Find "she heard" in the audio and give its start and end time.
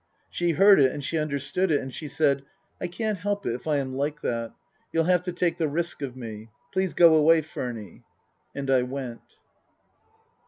0.31-0.79